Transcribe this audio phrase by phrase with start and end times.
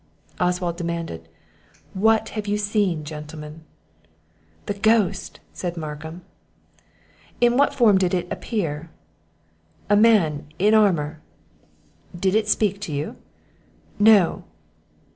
[0.39, 1.29] Oswald demanded,
[1.93, 3.65] "What have you seen, gentlemen?"
[4.65, 6.23] "The ghost!" said Markham.
[7.39, 8.89] "In what form did it appear?"
[9.91, 11.21] "A man in armour."
[12.19, 13.15] "Did it speak to you?"
[13.99, 14.43] "No."